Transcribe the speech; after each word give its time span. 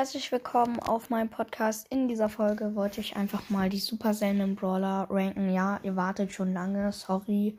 herzlich 0.00 0.32
willkommen 0.32 0.80
auf 0.80 1.10
meinem 1.10 1.28
Podcast. 1.28 1.86
In 1.90 2.08
dieser 2.08 2.30
Folge 2.30 2.74
wollte 2.74 3.02
ich 3.02 3.16
einfach 3.16 3.50
mal 3.50 3.68
die 3.68 3.80
super 3.80 4.14
seltenen 4.14 4.56
Brawler 4.56 5.06
ranken. 5.10 5.52
Ja, 5.52 5.78
ihr 5.82 5.94
wartet 5.94 6.32
schon 6.32 6.54
lange, 6.54 6.90
sorry. 6.90 7.58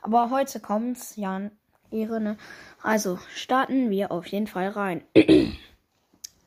Aber 0.00 0.30
heute 0.30 0.60
kommt's, 0.60 1.16
ja, 1.16 1.50
Ehre, 1.90 2.22
ne? 2.22 2.38
Also, 2.82 3.18
starten 3.34 3.90
wir 3.90 4.12
auf 4.12 4.24
jeden 4.28 4.46
Fall 4.46 4.68
rein. 4.70 5.04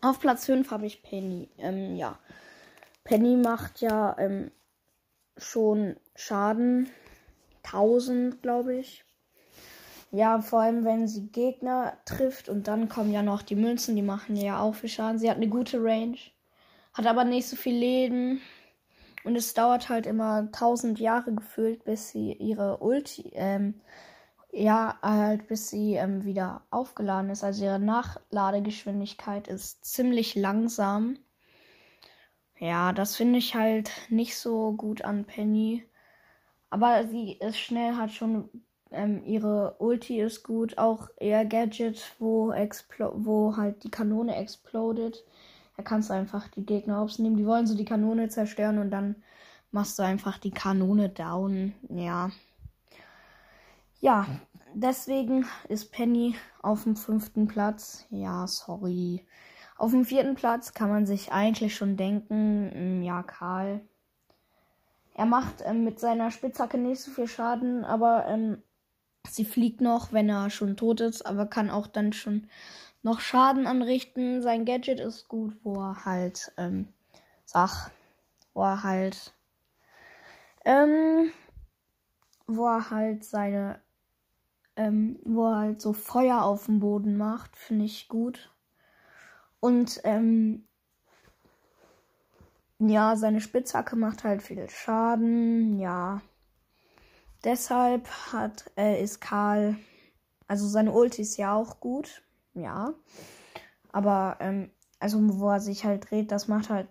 auf 0.01 0.19
Platz 0.19 0.47
5 0.47 0.71
habe 0.71 0.87
ich 0.87 1.03
Penny. 1.03 1.49
Ähm, 1.59 1.95
ja. 1.95 2.17
Penny 3.03 3.35
macht 3.35 3.79
ja 3.79 4.17
ähm, 4.17 4.49
schon 5.37 5.97
Schaden. 6.15 6.89
1000, 7.61 8.41
glaube 8.41 8.75
ich. 8.75 9.05
Ja, 10.11 10.41
vor 10.41 10.61
allem 10.61 10.83
wenn 10.83 11.07
sie 11.07 11.27
Gegner 11.27 11.97
trifft 12.05 12.49
und 12.49 12.67
dann 12.67 12.89
kommen 12.89 13.11
ja 13.13 13.21
noch 13.21 13.41
die 13.41 13.55
Münzen, 13.55 13.95
die 13.95 14.01
machen 14.01 14.35
ja 14.35 14.59
auch 14.59 14.75
viel 14.75 14.89
Schaden. 14.89 15.19
Sie 15.19 15.29
hat 15.29 15.37
eine 15.37 15.47
gute 15.47 15.81
Range, 15.81 16.17
hat 16.93 17.07
aber 17.07 17.23
nicht 17.23 17.47
so 17.47 17.55
viel 17.55 17.75
Leben 17.75 18.41
und 19.23 19.35
es 19.35 19.53
dauert 19.53 19.89
halt 19.89 20.05
immer 20.05 20.51
tausend 20.51 20.99
Jahre 20.99 21.33
gefühlt, 21.33 21.85
bis 21.85 22.09
sie 22.09 22.33
ihre 22.33 22.77
Ulti, 22.79 23.31
ähm, 23.35 23.81
ja, 24.51 24.99
halt 25.01 25.47
bis 25.47 25.69
sie 25.69 25.95
ähm, 25.95 26.25
wieder 26.25 26.63
aufgeladen 26.71 27.29
ist. 27.29 27.43
Also 27.43 27.65
ihre 27.65 27.79
Nachladegeschwindigkeit 27.79 29.47
ist 29.47 29.85
ziemlich 29.85 30.35
langsam. 30.35 31.17
Ja, 32.59 32.93
das 32.93 33.15
finde 33.15 33.39
ich 33.39 33.55
halt 33.55 33.91
nicht 34.09 34.37
so 34.37 34.73
gut 34.73 35.03
an 35.03 35.25
Penny. 35.25 35.85
Aber 36.69 37.07
sie 37.07 37.33
ist 37.33 37.57
schnell, 37.59 37.95
hat 37.97 38.11
schon 38.11 38.49
ähm, 38.91 39.23
ihre 39.25 39.75
Ulti 39.79 40.19
ist 40.19 40.43
gut, 40.43 40.77
auch 40.77 41.09
ihr 41.19 41.45
Gadget, 41.45 42.15
wo, 42.19 42.49
wo 42.49 43.57
halt 43.57 43.83
die 43.83 43.91
Kanone 43.91 44.35
explodet. 44.35 45.23
Da 45.77 45.83
kannst 45.83 46.09
du 46.09 46.13
einfach 46.13 46.47
die 46.49 46.65
Gegner 46.65 47.07
nehmen. 47.17 47.37
Die 47.37 47.45
wollen 47.45 47.67
so 47.67 47.75
die 47.75 47.85
Kanone 47.85 48.29
zerstören 48.29 48.77
und 48.77 48.91
dann 48.91 49.15
machst 49.71 49.97
du 49.97 50.03
einfach 50.03 50.37
die 50.37 50.51
Kanone 50.51 51.09
down. 51.09 51.73
Ja. 51.89 52.31
Ja, 53.99 54.25
deswegen 54.73 55.45
ist 55.69 55.91
Penny 55.91 56.35
auf 56.61 56.83
dem 56.83 56.95
fünften 56.95 57.47
Platz. 57.47 58.05
Ja, 58.09 58.47
sorry. 58.47 59.25
Auf 59.77 59.91
dem 59.91 60.05
vierten 60.05 60.35
Platz 60.35 60.73
kann 60.73 60.89
man 60.89 61.05
sich 61.05 61.31
eigentlich 61.31 61.75
schon 61.75 61.97
denken, 61.97 62.71
hm, 62.71 63.01
ja, 63.01 63.23
Karl. 63.23 63.81
Er 65.15 65.25
macht 65.25 65.63
ähm, 65.65 65.83
mit 65.83 65.99
seiner 65.99 66.31
Spitzhacke 66.31 66.77
nicht 66.77 67.01
so 67.01 67.11
viel 67.11 67.27
Schaden, 67.27 67.83
aber 67.83 68.25
ähm, 68.27 68.61
Sie 69.35 69.45
fliegt 69.45 69.81
noch, 69.81 70.11
wenn 70.13 70.29
er 70.29 70.49
schon 70.49 70.75
tot 70.77 71.01
ist, 71.01 71.25
aber 71.25 71.45
kann 71.45 71.69
auch 71.69 71.87
dann 71.87 72.13
schon 72.13 72.49
noch 73.03 73.19
Schaden 73.19 73.67
anrichten. 73.67 74.41
Sein 74.41 74.65
Gadget 74.65 74.99
ist 74.99 75.27
gut, 75.27 75.55
wo 75.63 75.75
er 75.75 76.05
halt, 76.05 76.51
ähm, 76.57 76.87
sag, 77.45 77.91
wo 78.53 78.63
er 78.63 78.83
halt, 78.83 79.33
ähm, 80.65 81.31
wo 82.47 82.67
er 82.67 82.89
halt 82.91 83.23
seine, 83.23 83.79
ähm, 84.75 85.19
wo 85.23 85.47
er 85.47 85.57
halt 85.57 85.81
so 85.81 85.93
Feuer 85.93 86.43
auf 86.43 86.65
dem 86.65 86.79
Boden 86.79 87.17
macht, 87.17 87.55
finde 87.55 87.85
ich 87.85 88.07
gut. 88.07 88.51
Und, 89.59 90.01
ähm, 90.03 90.67
ja, 92.79 93.15
seine 93.15 93.41
Spitzhacke 93.41 93.95
macht 93.95 94.23
halt 94.23 94.41
viel 94.41 94.67
Schaden, 94.69 95.79
ja. 95.79 96.21
Deshalb 97.43 98.07
hat, 98.31 98.65
äh, 98.77 99.01
ist 99.01 99.19
Karl, 99.19 99.75
also 100.47 100.67
seine 100.67 100.91
Ulti 100.91 101.21
ist 101.23 101.37
ja 101.37 101.55
auch 101.55 101.79
gut, 101.79 102.21
ja. 102.53 102.93
Aber, 103.91 104.37
ähm, 104.39 104.69
also 104.99 105.19
wo 105.39 105.49
er 105.49 105.59
sich 105.59 105.85
halt 105.85 106.09
dreht, 106.09 106.31
das 106.31 106.47
macht 106.47 106.69
halt 106.69 106.87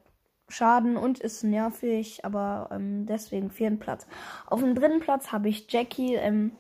Schaden 0.49 0.97
und 0.97 1.21
ist 1.21 1.45
nervig, 1.45 2.25
aber 2.25 2.69
ähm, 2.73 3.07
deswegen 3.07 3.51
vierten 3.51 3.79
Platz. 3.79 4.07
Auf 4.47 4.61
dem 4.61 4.75
dritten 4.75 5.01
Platz 5.01 5.31
habe 5.31 5.49
ich 5.49 5.71
Jackie. 5.71 6.15
Ähm, 6.15 6.53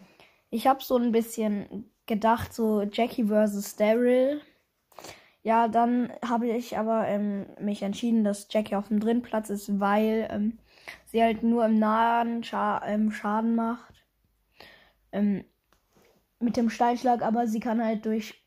ich 0.51 0.67
habe 0.67 0.83
so 0.83 0.97
ein 0.97 1.13
bisschen 1.13 1.91
gedacht, 2.07 2.53
so 2.53 2.83
Jackie 2.83 3.25
versus 3.25 3.77
Daryl. 3.77 4.41
Ja, 5.43 5.69
dann 5.69 6.13
habe 6.25 6.49
ich 6.49 6.77
aber 6.79 7.09
ähm, 7.09 7.47
mich 7.59 7.83
entschieden, 7.83 8.25
dass 8.25 8.49
Jackie 8.51 8.77
auf 8.77 8.89
dem 8.89 9.01
dritten 9.01 9.23
Platz 9.23 9.51
ist, 9.51 9.81
weil 9.81 10.29
ähm, 10.31 10.59
sie 11.11 11.23
halt 11.23 11.43
nur 11.43 11.67
im 11.67 11.79
nahen 11.79 12.45
Scha 12.45 12.83
ähm, 12.87 13.11
Schaden 13.11 13.55
macht. 13.55 13.95
Ähm, 15.13 15.45
mit 16.39 16.57
dem 16.57 16.71
Steinschlag, 16.71 17.23
aber 17.23 17.47
sie 17.47 17.61
kann 17.61 17.85
halt 17.85 18.07
durch 18.07 18.43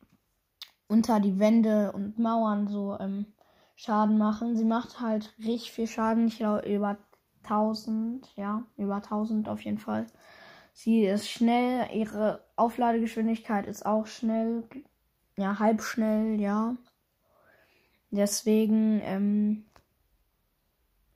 unter 0.87 1.19
die 1.19 1.39
Wände 1.39 1.91
und 1.91 2.17
Mauern 2.17 2.67
so 2.67 2.97
ähm, 2.99 3.27
Schaden 3.75 4.17
machen. 4.17 4.55
Sie 4.55 4.65
macht 4.65 4.99
halt 4.99 5.33
richtig 5.39 5.71
viel 5.71 5.87
Schaden. 5.87 6.27
Ich 6.27 6.37
glaube 6.37 6.67
über 6.67 6.97
1000, 7.43 8.31
ja, 8.35 8.63
über 8.77 8.95
1000 8.95 9.49
auf 9.49 9.61
jeden 9.61 9.77
Fall. 9.77 10.07
Sie 10.73 11.05
ist 11.05 11.29
schnell, 11.29 11.87
ihre 11.93 12.43
Aufladegeschwindigkeit 12.55 13.67
ist 13.67 13.85
auch 13.85 14.07
schnell, 14.07 14.63
ja, 15.37 15.59
halb 15.59 15.81
schnell, 15.83 16.39
ja. 16.39 16.75
Deswegen, 18.09 19.01
ähm, 19.03 19.65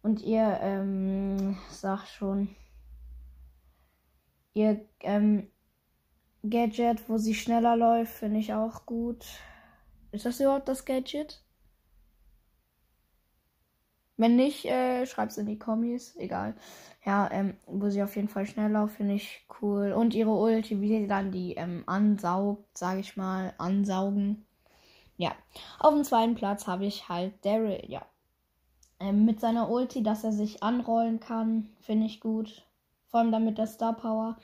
und 0.07 0.21
ihr 0.21 0.57
ähm, 0.61 1.57
sagt 1.69 2.07
schon, 2.07 2.55
ihr 4.53 4.85
ähm, 5.01 5.51
Gadget, 6.43 7.09
wo 7.09 7.17
sie 7.17 7.35
schneller 7.35 7.75
läuft, 7.75 8.13
finde 8.13 8.39
ich 8.39 8.53
auch 8.53 8.85
gut. 8.85 9.25
Ist 10.13 10.25
das 10.25 10.39
überhaupt 10.39 10.69
das 10.69 10.85
Gadget? 10.85 11.43
Wenn 14.15 14.37
nicht, 14.37 14.63
äh, 14.63 15.05
schreibt 15.05 15.33
es 15.33 15.39
in 15.39 15.45
die 15.45 15.59
Kommis. 15.59 16.15
Egal. 16.15 16.55
Ja, 17.05 17.29
ähm, 17.29 17.57
wo 17.65 17.89
sie 17.89 18.01
auf 18.01 18.15
jeden 18.15 18.29
Fall 18.29 18.45
schnell 18.45 18.71
läuft, 18.71 18.95
finde 18.95 19.15
ich 19.15 19.45
cool. 19.61 19.91
Und 19.91 20.15
ihre 20.15 20.31
Ulti, 20.31 20.79
wie 20.79 21.01
sie 21.01 21.07
dann 21.07 21.33
die 21.33 21.55
ähm, 21.55 21.83
ansaugt, 21.85 22.77
sage 22.77 23.01
ich 23.01 23.17
mal, 23.17 23.53
ansaugen. 23.57 24.45
Ja. 25.17 25.35
Auf 25.79 25.93
dem 25.93 26.05
zweiten 26.05 26.35
Platz 26.35 26.65
habe 26.65 26.85
ich 26.85 27.09
halt 27.09 27.33
Daryl, 27.43 27.83
ja. 27.89 28.05
Ähm, 28.99 29.25
mit 29.25 29.39
seiner 29.39 29.69
Ulti, 29.69 30.01
dass 30.01 30.23
er 30.23 30.31
sich 30.31 30.63
anrollen 30.63 31.19
kann, 31.19 31.69
finde 31.81 32.07
ich 32.07 32.19
gut. 32.19 32.65
Vor 33.05 33.19
allem 33.19 33.31
damit 33.31 33.57
der 33.57 33.67
Star 33.67 33.93
Power. 33.93 34.37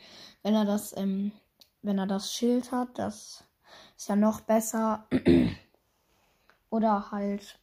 Wenn 0.43 0.53
er 0.53 0.65
das, 0.65 0.95
ähm, 0.95 1.31
wenn 1.81 1.97
er 1.97 2.07
das 2.07 2.33
Schild 2.33 2.71
hat, 2.71 2.97
das 2.97 3.43
ist 3.97 4.09
ja 4.09 4.15
noch 4.15 4.41
besser. 4.41 5.07
Oder 6.69 7.11
halt, 7.11 7.59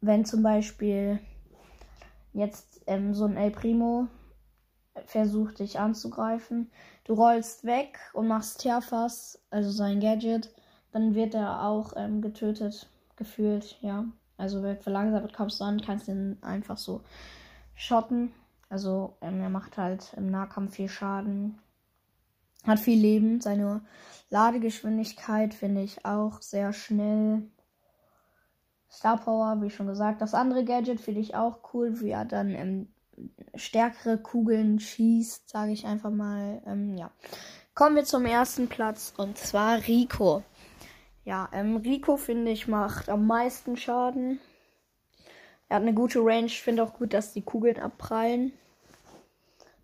wenn 0.00 0.24
zum 0.24 0.42
Beispiel 0.42 1.18
jetzt 2.32 2.82
ähm, 2.86 3.14
so 3.14 3.24
ein 3.24 3.36
El 3.36 3.50
Primo 3.50 4.08
versucht 5.06 5.58
dich 5.58 5.78
anzugreifen, 5.78 6.70
du 7.04 7.14
rollst 7.14 7.64
weg 7.64 7.98
und 8.12 8.28
machst 8.28 8.60
Terfas, 8.60 9.42
also 9.50 9.70
sein 9.70 10.00
Gadget, 10.00 10.54
dann 10.92 11.14
wird 11.14 11.34
er 11.34 11.62
auch 11.62 11.94
ähm, 11.96 12.22
getötet, 12.22 12.88
gefühlt, 13.16 13.78
ja. 13.80 14.04
Also 14.36 14.62
wird 14.62 14.82
verlangsamt, 14.82 15.32
kommst 15.32 15.60
du 15.60 15.64
an, 15.64 15.80
kannst 15.80 16.08
ihn 16.08 16.38
einfach 16.42 16.76
so 16.76 17.02
schotten. 17.74 18.32
Also 18.68 19.16
ähm, 19.20 19.40
er 19.40 19.50
macht 19.50 19.78
halt 19.78 20.12
im 20.16 20.30
Nahkampf 20.30 20.74
viel 20.74 20.88
Schaden. 20.88 21.58
Hat 22.64 22.80
viel 22.80 22.98
Leben. 22.98 23.40
Seine 23.40 23.82
Ladegeschwindigkeit 24.30 25.54
finde 25.54 25.82
ich 25.82 26.04
auch 26.04 26.40
sehr 26.40 26.72
schnell. 26.72 27.42
Star 28.90 29.18
Power, 29.18 29.60
wie 29.60 29.70
schon 29.70 29.86
gesagt. 29.86 30.22
Das 30.22 30.34
andere 30.34 30.64
Gadget 30.64 31.00
finde 31.00 31.20
ich 31.20 31.34
auch 31.34 31.58
cool, 31.72 32.00
wie 32.00 32.10
er 32.10 32.24
dann 32.24 32.50
ähm, 32.50 32.88
stärkere 33.54 34.18
Kugeln 34.18 34.80
schießt, 34.80 35.48
sage 35.48 35.72
ich 35.72 35.86
einfach 35.86 36.10
mal. 36.10 36.62
Ähm, 36.66 36.96
ja. 36.96 37.10
Kommen 37.74 37.96
wir 37.96 38.04
zum 38.04 38.24
ersten 38.24 38.68
Platz 38.68 39.12
und 39.16 39.36
zwar 39.36 39.78
Rico. 39.86 40.42
Ja, 41.24 41.48
ähm, 41.52 41.76
Rico 41.76 42.16
finde 42.16 42.50
ich 42.50 42.68
macht 42.68 43.08
am 43.08 43.26
meisten 43.26 43.76
Schaden. 43.76 44.40
Er 45.68 45.76
hat 45.76 45.82
eine 45.82 45.94
gute 45.94 46.20
Range. 46.20 46.46
Ich 46.46 46.62
finde 46.62 46.82
auch 46.82 46.94
gut, 46.94 47.14
dass 47.14 47.32
die 47.32 47.42
Kugeln 47.42 47.78
abprallen. 47.78 48.52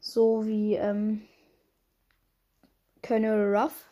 So 0.01 0.47
wie 0.47 0.75
ähm, 0.75 1.23
Colonel 3.03 3.57
Ruff. 3.57 3.87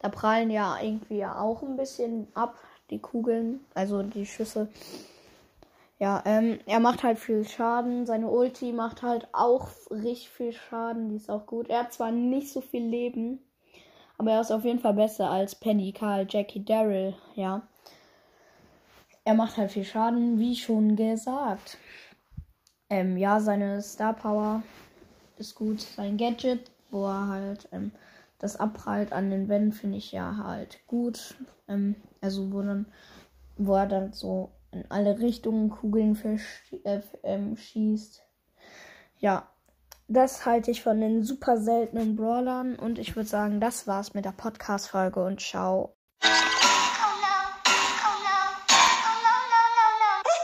Da 0.00 0.08
prallen 0.08 0.50
ja 0.50 0.76
irgendwie 0.80 1.24
auch 1.24 1.62
ein 1.62 1.76
bisschen 1.76 2.26
ab, 2.34 2.58
die 2.90 2.98
Kugeln, 2.98 3.60
also 3.74 4.02
die 4.02 4.26
Schüsse. 4.26 4.68
Ja, 6.00 6.20
ähm, 6.26 6.58
er 6.66 6.80
macht 6.80 7.04
halt 7.04 7.20
viel 7.20 7.44
Schaden. 7.44 8.06
Seine 8.06 8.28
Ulti 8.28 8.72
macht 8.72 9.02
halt 9.02 9.28
auch 9.32 9.68
richtig 9.88 10.30
viel 10.30 10.52
Schaden. 10.52 11.10
Die 11.10 11.16
ist 11.16 11.30
auch 11.30 11.46
gut. 11.46 11.68
Er 11.68 11.84
hat 11.84 11.92
zwar 11.92 12.10
nicht 12.10 12.52
so 12.52 12.60
viel 12.60 12.84
Leben, 12.84 13.38
aber 14.22 14.32
er 14.32 14.40
ist 14.40 14.50
auf 14.50 14.64
jeden 14.64 14.80
Fall 14.80 14.94
besser 14.94 15.30
als 15.30 15.54
Penny, 15.54 15.92
Karl, 15.92 16.26
Jackie, 16.28 16.64
Daryl. 16.64 17.14
Ja 17.34 17.62
er 19.24 19.34
macht 19.34 19.56
halt 19.56 19.70
viel 19.70 19.84
Schaden, 19.84 20.38
wie 20.38 20.56
schon 20.56 20.96
gesagt. 20.96 21.78
Ähm, 22.90 23.16
ja, 23.16 23.40
seine 23.40 23.80
Star 23.82 24.14
Power 24.14 24.62
ist 25.38 25.54
gut. 25.54 25.80
Sein 25.80 26.16
Gadget, 26.16 26.70
wo 26.90 27.06
er 27.06 27.28
halt 27.28 27.68
ähm, 27.72 27.92
das 28.38 28.56
abprallt 28.56 29.12
an 29.12 29.30
den 29.30 29.48
Wänden, 29.48 29.72
finde 29.72 29.98
ich 29.98 30.12
ja 30.12 30.36
halt 30.42 30.80
gut. 30.86 31.36
Ähm, 31.68 31.96
also, 32.20 32.52
wo 32.52 32.62
dann 32.62 32.86
wo 33.56 33.74
er 33.74 33.86
dann 33.86 34.12
so 34.12 34.50
in 34.72 34.84
alle 34.90 35.20
Richtungen 35.20 35.70
Kugeln 35.70 36.16
verschießt. 36.16 36.84
Äh, 36.84 37.02
ähm, 37.22 37.56
schießt. 37.56 38.22
ja, 39.18 39.48
das 40.12 40.46
halte 40.46 40.70
ich 40.70 40.82
von 40.82 41.00
den 41.00 41.22
super 41.22 41.56
seltenen 41.58 42.16
Brawlern 42.16 42.76
und 42.76 42.98
ich 42.98 43.16
würde 43.16 43.28
sagen, 43.28 43.60
das 43.60 43.86
war's 43.86 44.14
mit 44.14 44.24
der 44.24 44.32
Podcast-Folge 44.32 45.24
und 45.24 45.40
ciao. 45.40 45.96